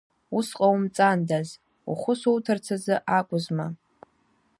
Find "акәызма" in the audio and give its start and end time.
3.17-3.67